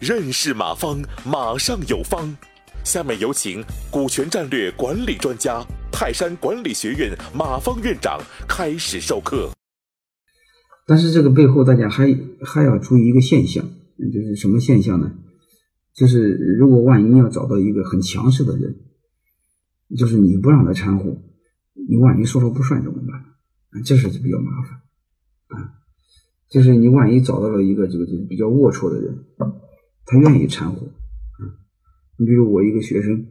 [0.00, 2.36] 认识马方，马上有方。
[2.84, 9.50] 下面有请股权战略管理专家、泰山管理学院马方院长开始授课。
[10.84, 12.12] 但是这个背后，大家还
[12.44, 13.64] 还要注意一个现象，
[14.12, 15.12] 就是什么现象呢？
[15.94, 18.74] 就是如果万一要找到一个很强势的人，
[19.96, 21.04] 就是你不让他掺和，
[21.88, 23.82] 你万一说了不算怎么办？
[23.84, 24.80] 这事就比较麻烦
[25.60, 25.81] 啊。
[26.52, 29.24] 就是你万一找到了一个这个这个比较龌龊的人。
[30.04, 30.86] 他愿意掺和，
[32.18, 33.24] 你比如我一个学生，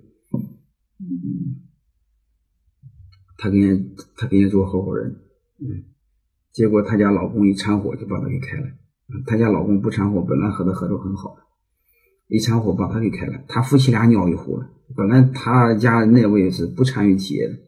[0.98, 1.62] 嗯，
[3.38, 5.12] 他跟人他跟人做合伙人，
[5.60, 5.84] 嗯，
[6.52, 8.68] 结果他家老公一掺和就把他给开了，
[9.28, 11.44] 他家老公不掺和，本来和他合作很好的，
[12.28, 17.60] 一掺和把他给开了，他夫妻俩尿一壶了，本来他家那位是不参与企业的，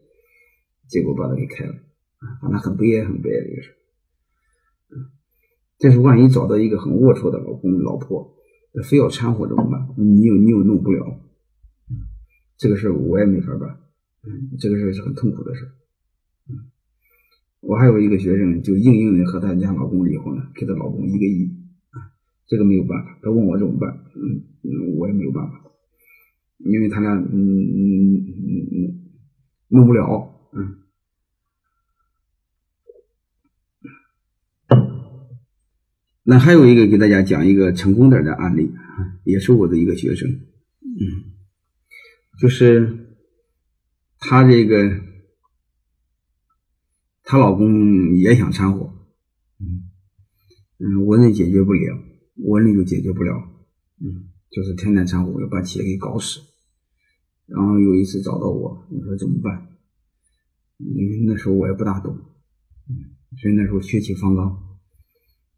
[0.88, 1.74] 结果把他给开了，
[2.18, 3.76] 啊，反正很悲哀很悲哀的事，
[4.90, 5.12] 嗯，
[5.78, 8.32] 这是万一找到一个很龌龊的老公老婆。
[8.90, 9.86] 非要掺和怎么办？
[9.96, 11.20] 你又你又弄不了，
[12.58, 13.70] 这个事我也没法办，
[14.26, 15.64] 嗯，这个事是很痛苦的事，
[16.50, 16.58] 嗯，
[17.60, 21.52] 我还有一个学生就硬硬的和他家老公离婚了，给他老公一个亿，
[22.48, 24.42] 这个没有办法，他问我怎么办，嗯，
[24.96, 25.70] 我也没有办法，
[26.58, 29.00] 因为他俩嗯嗯嗯嗯
[29.68, 30.78] 弄不了，嗯。
[36.26, 38.72] 那还有一个给大家讲一个成功点的案例
[39.24, 41.36] 也是我的一个学生，嗯，
[42.40, 43.18] 就是
[44.18, 45.00] 她这个
[47.22, 48.86] 她老公也想掺和，
[49.60, 49.84] 嗯
[50.78, 51.98] 嗯，文理解决不了，
[52.36, 53.34] 文理又解决不了，
[54.00, 56.40] 嗯，就是天天掺和，要把企业给搞死。
[57.46, 59.68] 然后有一次找到我，你说怎么办？
[60.78, 62.16] 因为那时候我也不大懂，
[62.88, 64.73] 嗯，所以那时候血气方刚。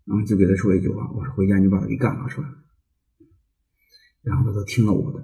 [0.06, 2.46] 然后就给他说一句话，我说回家你把他给干了，是吧？
[4.22, 5.22] 然后他都听了我的。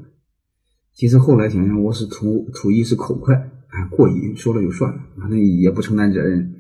[0.93, 6.55] 其实后来想想，我是图图一是口快啊，过瘾，说了就算了，反正也不承担责任，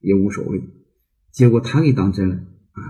[0.00, 0.62] 也无所谓。
[1.30, 2.80] 结果他给当真了啊！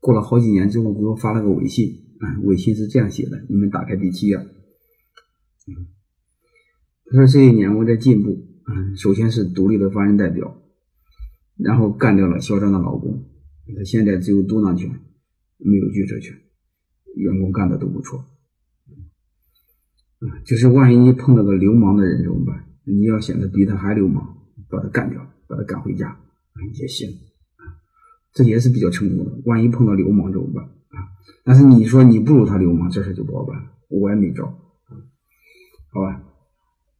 [0.00, 4.36] 过了好几年之后，给我发了个微信啊，微信是这样写的：你们打开第七页。
[4.36, 5.88] 嗯，
[7.06, 10.62] 他说这一年我在进步啊，首先是独立的法人代表，
[11.56, 13.24] 然后干掉了嚣张的老公。
[13.76, 14.88] 他现在只有独当权，
[15.58, 16.36] 没有决策权，
[17.16, 18.18] 员工干的都不错。
[20.20, 22.66] 啊，就是万一碰到个流氓的人怎么办？
[22.84, 24.36] 你要显得比他还流氓，
[24.68, 26.20] 把他干掉，把他赶回家
[26.78, 27.08] 也行，
[28.32, 29.40] 这也是比较成功的。
[29.44, 31.08] 万一碰到流氓怎么办啊？
[31.44, 34.46] 但是你说你不如他流氓，这事就不好办，我也没招，
[35.92, 36.22] 好吧。